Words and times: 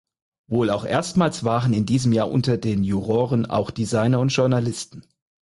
Wohl 0.47 0.71
auch 0.71 0.83
erstmals 0.83 1.43
waren 1.43 1.73
in 1.73 1.85
diesem 1.85 2.11
Jahr 2.11 2.31
unter 2.31 2.57
den 2.57 2.83
Juroren 2.83 3.45
auch 3.45 3.69
Designer 3.69 4.19
und 4.19 4.29
Journalisten. 4.29 5.03